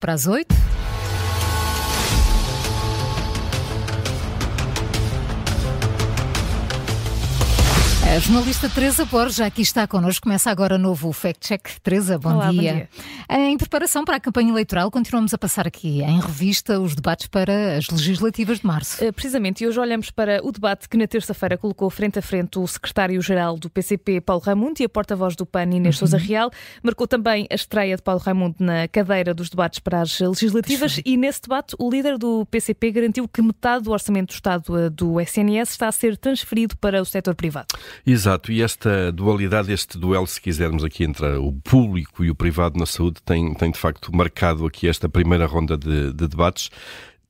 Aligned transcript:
Para 0.00 0.12
as 0.12 0.28
oito. 0.28 0.54
A 8.18 8.20
jornalista 8.20 8.68
Teresa 8.68 9.04
Borges 9.04 9.36
já 9.36 9.46
aqui 9.46 9.62
está 9.62 9.86
connosco. 9.86 10.24
Começa 10.24 10.50
agora 10.50 10.76
novo 10.76 11.12
Fact 11.12 11.38
Check. 11.46 11.78
Teresa, 11.84 12.18
bom, 12.18 12.34
Olá, 12.34 12.50
dia. 12.50 12.72
bom 12.72 12.78
dia. 12.78 12.88
Em 13.30 13.56
preparação 13.56 14.04
para 14.04 14.16
a 14.16 14.20
campanha 14.20 14.50
eleitoral, 14.50 14.90
continuamos 14.90 15.32
a 15.32 15.38
passar 15.38 15.68
aqui 15.68 16.02
em 16.02 16.18
revista 16.18 16.80
os 16.80 16.96
debates 16.96 17.28
para 17.28 17.76
as 17.76 17.88
legislativas 17.88 18.58
de 18.58 18.66
março. 18.66 19.04
Uh, 19.04 19.12
Precisamente, 19.12 19.62
e 19.62 19.68
hoje 19.68 19.78
olhamos 19.78 20.10
para 20.10 20.40
o 20.44 20.50
debate 20.50 20.88
que 20.88 20.96
na 20.96 21.06
terça-feira 21.06 21.56
colocou 21.56 21.88
frente 21.90 22.18
a 22.18 22.22
frente 22.22 22.58
o 22.58 22.66
secretário-geral 22.66 23.56
do 23.56 23.70
PCP, 23.70 24.20
Paulo 24.20 24.42
Raimundo, 24.42 24.82
e 24.82 24.84
a 24.84 24.88
porta-voz 24.88 25.36
do 25.36 25.46
PAN, 25.46 25.70
Inês 25.70 25.94
Uhum. 25.94 26.00
Sousa 26.00 26.18
Real. 26.18 26.50
Marcou 26.82 27.06
também 27.06 27.46
a 27.48 27.54
estreia 27.54 27.94
de 27.94 28.02
Paulo 28.02 28.20
Raimundo 28.20 28.56
na 28.58 28.88
cadeira 28.88 29.32
dos 29.32 29.48
debates 29.48 29.78
para 29.78 30.00
as 30.00 30.18
legislativas 30.18 31.00
e 31.04 31.16
nesse 31.16 31.42
debate 31.42 31.76
o 31.78 31.88
líder 31.88 32.18
do 32.18 32.44
PCP 32.46 32.90
garantiu 32.90 33.28
que 33.28 33.40
metade 33.40 33.84
do 33.84 33.92
orçamento 33.92 34.30
do 34.30 34.34
Estado 34.34 34.74
uh, 34.74 34.90
do 34.90 35.20
SNS 35.20 35.70
está 35.70 35.86
a 35.86 35.92
ser 35.92 36.16
transferido 36.16 36.76
para 36.78 37.00
o 37.00 37.04
setor 37.04 37.36
privado. 37.36 37.68
Exato, 38.10 38.50
e 38.50 38.62
esta 38.62 39.12
dualidade, 39.12 39.70
este 39.70 39.98
duelo, 39.98 40.26
se 40.26 40.40
quisermos, 40.40 40.82
aqui 40.82 41.04
entre 41.04 41.26
o 41.36 41.52
público 41.52 42.24
e 42.24 42.30
o 42.30 42.34
privado 42.34 42.78
na 42.78 42.86
saúde, 42.86 43.20
tem, 43.22 43.52
tem 43.52 43.70
de 43.70 43.78
facto 43.78 44.10
marcado 44.16 44.64
aqui 44.64 44.88
esta 44.88 45.10
primeira 45.10 45.44
ronda 45.44 45.76
de, 45.76 46.14
de 46.14 46.26
debates. 46.26 46.70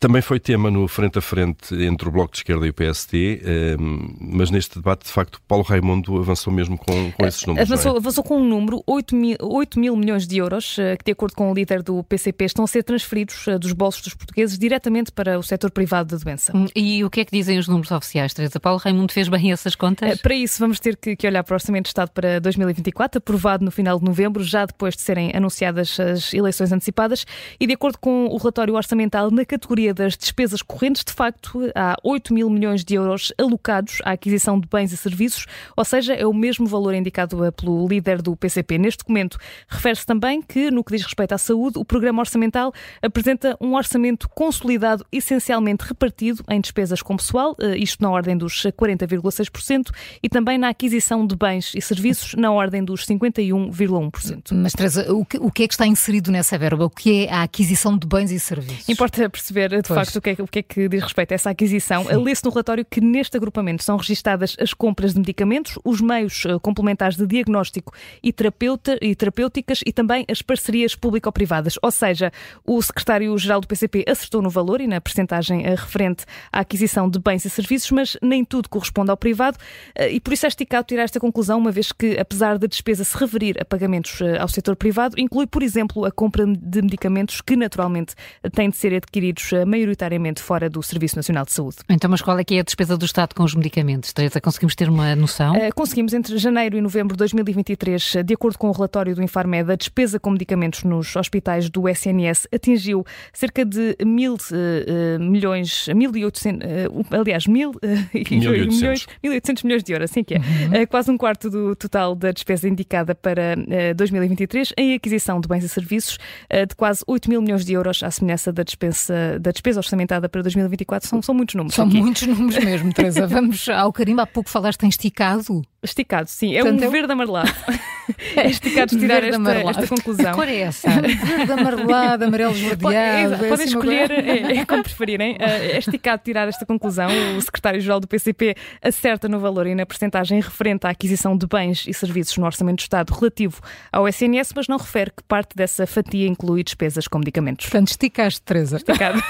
Também 0.00 0.22
foi 0.22 0.38
tema 0.38 0.70
no 0.70 0.86
frente 0.86 1.18
a 1.18 1.20
frente 1.20 1.74
entre 1.74 2.08
o 2.08 2.12
Bloco 2.12 2.30
de 2.30 2.38
Esquerda 2.38 2.64
e 2.64 2.70
o 2.70 2.72
PSD, 2.72 3.40
eh, 3.44 3.76
mas 4.20 4.48
neste 4.48 4.76
debate, 4.76 5.06
de 5.06 5.10
facto, 5.10 5.40
Paulo 5.48 5.64
Raimundo 5.64 6.16
avançou 6.20 6.52
mesmo 6.52 6.78
com, 6.78 7.10
com 7.10 7.26
esses 7.26 7.44
números. 7.44 7.68
Avançou, 7.68 7.90
não 7.90 7.96
é? 7.96 8.00
avançou 8.00 8.22
com 8.22 8.36
um 8.40 8.44
número, 8.44 8.80
8 8.86 9.16
mil, 9.16 9.36
8 9.40 9.80
mil 9.80 9.96
milhões 9.96 10.24
de 10.24 10.36
euros, 10.38 10.76
eh, 10.78 10.96
que, 10.96 11.04
de 11.04 11.10
acordo 11.10 11.34
com 11.34 11.50
o 11.50 11.54
líder 11.54 11.82
do 11.82 12.04
PCP, 12.04 12.44
estão 12.44 12.64
a 12.64 12.68
ser 12.68 12.84
transferidos 12.84 13.48
eh, 13.48 13.58
dos 13.58 13.72
bolsos 13.72 14.02
dos 14.02 14.14
portugueses 14.14 14.56
diretamente 14.56 15.10
para 15.10 15.36
o 15.36 15.42
setor 15.42 15.72
privado 15.72 16.16
da 16.16 16.22
doença. 16.22 16.52
E 16.76 17.02
o 17.02 17.10
que 17.10 17.22
é 17.22 17.24
que 17.24 17.32
dizem 17.36 17.58
os 17.58 17.66
números 17.66 17.90
oficiais, 17.90 18.32
Teresa? 18.32 18.60
Paulo 18.60 18.78
Raimundo 18.78 19.12
fez 19.12 19.28
bem 19.28 19.50
essas 19.50 19.72
Eh, 19.72 19.76
contas? 19.76 20.20
Para 20.20 20.34
isso, 20.34 20.60
vamos 20.60 20.78
ter 20.78 20.96
que, 20.96 21.16
que 21.16 21.26
olhar 21.26 21.42
para 21.42 21.54
o 21.54 21.56
Orçamento 21.56 21.86
de 21.86 21.88
Estado 21.88 22.12
para 22.12 22.38
2024, 22.38 23.18
aprovado 23.18 23.64
no 23.64 23.72
final 23.72 23.98
de 23.98 24.04
novembro, 24.04 24.44
já 24.44 24.64
depois 24.64 24.94
de 24.94 25.02
serem 25.02 25.32
anunciadas 25.34 25.98
as 25.98 26.32
eleições 26.32 26.70
antecipadas. 26.70 27.26
E 27.58 27.66
de 27.66 27.72
acordo 27.72 27.98
com 27.98 28.26
o 28.26 28.36
relatório 28.36 28.74
orçamental, 28.76 29.28
na 29.32 29.44
categoria 29.44 29.87
das 29.92 30.16
despesas 30.16 30.62
correntes, 30.62 31.04
de 31.04 31.12
facto, 31.12 31.70
há 31.74 31.96
8 32.02 32.32
mil 32.34 32.50
milhões 32.50 32.84
de 32.84 32.94
euros 32.94 33.32
alocados 33.38 33.98
à 34.04 34.12
aquisição 34.12 34.58
de 34.58 34.68
bens 34.68 34.92
e 34.92 34.96
serviços, 34.96 35.46
ou 35.76 35.84
seja, 35.84 36.14
é 36.14 36.26
o 36.26 36.34
mesmo 36.34 36.66
valor 36.66 36.94
indicado 36.94 37.44
eh, 37.44 37.50
pelo 37.50 37.86
líder 37.86 38.22
do 38.22 38.36
PCP. 38.36 38.78
Neste 38.78 38.98
documento, 38.98 39.38
refere-se 39.68 40.06
também 40.06 40.42
que, 40.42 40.70
no 40.70 40.84
que 40.84 40.94
diz 40.94 41.04
respeito 41.04 41.32
à 41.32 41.38
saúde, 41.38 41.78
o 41.78 41.84
programa 41.84 42.20
orçamental 42.20 42.72
apresenta 43.02 43.56
um 43.60 43.74
orçamento 43.74 44.28
consolidado, 44.28 45.04
essencialmente 45.10 45.84
repartido 45.84 46.44
em 46.48 46.60
despesas 46.60 47.02
com 47.02 47.16
pessoal, 47.16 47.56
eh, 47.60 47.76
isto 47.76 48.02
na 48.02 48.10
ordem 48.10 48.36
dos 48.36 48.62
40,6%, 48.76 49.90
e 50.22 50.28
também 50.28 50.58
na 50.58 50.68
aquisição 50.68 51.26
de 51.26 51.36
bens 51.36 51.72
e 51.74 51.80
serviços, 51.80 52.34
na 52.34 52.50
ordem 52.50 52.84
dos 52.84 53.06
51,1%. 53.06 54.52
Mas, 54.52 54.72
Teresa, 54.72 55.12
o 55.12 55.24
que, 55.24 55.38
o 55.38 55.50
que 55.50 55.64
é 55.64 55.68
que 55.68 55.74
está 55.74 55.86
inserido 55.86 56.30
nessa 56.30 56.58
verba? 56.58 56.84
O 56.84 56.90
que 56.90 57.24
é 57.24 57.32
a 57.32 57.42
aquisição 57.42 57.96
de 57.96 58.06
bens 58.06 58.30
e 58.30 58.38
serviços? 58.38 58.88
Importa 58.88 59.28
perceber, 59.28 59.77
de 59.82 59.88
Pois. 59.88 60.00
facto, 60.00 60.16
o 60.16 60.20
que, 60.20 60.30
é, 60.30 60.36
o 60.38 60.46
que 60.46 60.58
é 60.58 60.62
que 60.62 60.88
diz 60.88 61.02
respeito 61.02 61.32
a 61.32 61.34
essa 61.34 61.50
aquisição. 61.50 62.04
Lê-se 62.22 62.44
no 62.44 62.50
relatório 62.50 62.84
que 62.84 63.00
neste 63.00 63.36
agrupamento 63.36 63.82
são 63.82 63.96
registadas 63.96 64.56
as 64.60 64.74
compras 64.74 65.12
de 65.12 65.20
medicamentos, 65.20 65.78
os 65.84 66.00
meios 66.00 66.44
eh, 66.46 66.58
complementares 66.60 67.16
de 67.16 67.26
diagnóstico 67.26 67.92
e, 68.22 68.32
terapeuta, 68.32 68.98
e 69.00 69.14
terapêuticas 69.14 69.80
e 69.86 69.92
também 69.92 70.24
as 70.30 70.42
parcerias 70.42 70.94
público-privadas. 70.94 71.78
Ou 71.82 71.90
seja, 71.90 72.32
o 72.64 72.80
secretário-geral 72.80 73.60
do 73.60 73.68
PCP 73.68 74.04
acertou 74.08 74.42
no 74.42 74.50
valor 74.50 74.80
e 74.80 74.86
na 74.86 75.00
percentagem 75.00 75.64
eh, 75.64 75.70
referente 75.70 76.24
à 76.52 76.60
aquisição 76.60 77.08
de 77.08 77.18
bens 77.18 77.44
e 77.44 77.50
serviços, 77.50 77.90
mas 77.90 78.16
nem 78.22 78.44
tudo 78.44 78.68
corresponde 78.68 79.10
ao 79.10 79.16
privado 79.16 79.58
eh, 79.94 80.12
e 80.12 80.20
por 80.20 80.32
isso 80.32 80.46
é 80.46 80.48
esticado 80.48 80.86
tirar 80.86 81.02
esta 81.02 81.20
conclusão, 81.20 81.58
uma 81.58 81.70
vez 81.70 81.92
que, 81.92 82.18
apesar 82.18 82.58
da 82.58 82.66
despesa 82.66 83.04
se 83.04 83.16
referir 83.16 83.60
a 83.60 83.64
pagamentos 83.64 84.20
ao 84.40 84.48
setor 84.48 84.76
privado, 84.76 85.18
inclui, 85.18 85.46
por 85.46 85.62
exemplo, 85.62 86.04
a 86.04 86.10
compra 86.10 86.46
de 86.46 86.82
medicamentos 86.82 87.40
que 87.40 87.56
naturalmente 87.56 88.14
têm 88.52 88.70
de 88.70 88.76
ser 88.76 88.94
adquiridos 88.94 89.50
maioritariamente 89.68 90.42
fora 90.42 90.68
do 90.68 90.82
Serviço 90.82 91.16
Nacional 91.16 91.44
de 91.44 91.52
Saúde. 91.52 91.76
Então, 91.88 92.10
mas 92.10 92.22
qual 92.22 92.38
é 92.38 92.44
que 92.44 92.56
é 92.56 92.60
a 92.60 92.62
despesa 92.62 92.96
do 92.96 93.04
Estado 93.04 93.34
com 93.34 93.44
os 93.44 93.54
medicamentos? 93.54 94.12
Teresa, 94.12 94.40
conseguimos 94.40 94.74
ter 94.74 94.88
uma 94.88 95.14
noção? 95.14 95.54
Uh, 95.54 95.74
conseguimos 95.74 96.12
entre 96.12 96.36
janeiro 96.38 96.76
e 96.76 96.80
novembro 96.80 97.14
de 97.14 97.18
2023, 97.18 98.14
uh, 98.14 98.24
de 98.24 98.34
acordo 98.34 98.58
com 98.58 98.68
o 98.68 98.72
relatório 98.72 99.14
do 99.14 99.22
Infarmed, 99.22 99.70
a 99.70 99.76
despesa 99.76 100.18
com 100.18 100.30
medicamentos 100.30 100.84
nos 100.84 101.14
hospitais 101.16 101.68
do 101.70 101.88
SNS 101.88 102.48
atingiu 102.52 103.04
cerca 103.32 103.64
de 103.64 103.96
mil 104.04 104.34
uh, 104.34 105.20
milhões, 105.20 105.86
1.800, 105.88 106.88
uh, 106.88 107.06
aliás, 107.10 107.46
mil, 107.46 107.70
uh, 107.70 107.74
e 108.14 108.24
1.800. 108.24 108.66
milhões, 108.66 109.06
1.800 109.24 109.64
milhões 109.64 109.82
de 109.82 109.92
euros, 109.92 110.10
assim 110.10 110.24
que 110.24 110.34
é. 110.34 110.38
Uh, 110.38 110.88
quase 110.88 111.10
um 111.10 111.18
quarto 111.18 111.50
do 111.50 111.76
total 111.76 112.14
da 112.14 112.30
despesa 112.30 112.68
indicada 112.68 113.14
para 113.14 113.56
uh, 113.56 113.94
2023 113.94 114.72
em 114.76 114.94
aquisição 114.94 115.40
de 115.40 115.48
bens 115.48 115.64
e 115.64 115.68
serviços 115.68 116.18
uh, 116.52 116.66
de 116.66 116.74
quase 116.74 117.02
8 117.06 117.28
mil 117.28 117.42
milhões 117.42 117.64
de 117.64 117.72
euros, 117.72 118.02
à 118.02 118.10
semelhança 118.10 118.52
da 118.52 118.62
despesa, 118.62 119.38
da 119.40 119.50
despesa 119.58 119.80
orçamentada 119.80 120.28
para 120.28 120.42
2024. 120.42 121.08
São, 121.08 121.20
são 121.20 121.34
muitos 121.34 121.54
números. 121.54 121.74
São 121.74 121.86
aqui. 121.86 121.98
muitos 122.00 122.22
números 122.26 122.64
mesmo, 122.64 122.92
Teresa. 122.92 123.26
Vamos 123.28 123.68
ao 123.68 123.92
carimbo. 123.92 124.20
Há 124.20 124.26
pouco 124.26 124.48
falaste 124.48 124.82
em 124.84 124.88
esticado. 124.88 125.62
Esticado, 125.82 126.28
sim. 126.30 126.54
É 126.56 126.60
Portanto, 126.60 126.80
um 126.80 126.84
é 126.84 126.88
um- 126.88 126.90
verde 126.92 127.12
amarelado. 127.12 127.50
é 128.36 128.46
esticado 128.48 128.96
tirar 128.98 129.22
esta, 129.22 129.36
amarelado. 129.36 129.70
esta 129.70 129.82
Que 129.82 129.88
conclusão. 129.88 130.34
cor 130.34 130.48
é 130.48 130.56
essa? 130.58 130.88
Verde, 130.90 131.52
amarelado, 131.52 132.24
amarelo 132.24 132.52
esverdeado. 132.52 132.94
é, 132.94 133.22
é 133.22 133.28
podem 133.28 133.52
assim 133.52 133.64
escolher, 133.64 134.10
é, 134.10 134.56
é 134.58 134.64
como 134.64 134.82
preferirem. 134.82 135.36
É 135.38 135.58
é 135.72 135.78
esticado 135.78 136.22
tirar 136.24 136.48
esta 136.48 136.64
conclusão. 136.66 137.08
O 137.36 137.40
secretário-geral 137.40 138.00
do 138.00 138.06
PCP 138.06 138.54
acerta 138.82 139.28
no 139.28 139.38
valor 139.38 139.66
e 139.66 139.74
na 139.74 139.86
percentagem 139.86 140.40
referente 140.40 140.86
à 140.86 140.90
aquisição 140.90 141.36
de 141.36 141.46
bens 141.46 141.84
e 141.86 141.94
serviços 141.94 142.36
no 142.36 142.46
Orçamento 142.46 142.76
do 142.76 142.82
Estado 142.82 143.10
relativo 143.12 143.60
ao 143.92 144.08
SNS, 144.08 144.52
mas 144.54 144.68
não 144.68 144.76
refere 144.78 145.10
que 145.10 145.22
parte 145.22 145.56
dessa 145.56 145.86
fatia 145.86 146.26
inclui 146.26 146.62
despesas 146.62 147.06
com 147.08 147.18
medicamentos. 147.18 147.66
Portanto, 147.66 147.88
esticaste, 147.88 148.42
Teresa. 148.42 148.76
Esticado. 148.76 149.22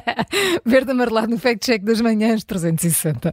Verde 0.64 0.90
amarelado 0.90 1.28
no 1.28 1.38
Fact 1.38 1.64
Check 1.64 1.82
das 1.82 2.00
Manhãs 2.00 2.44
360. 2.44 3.32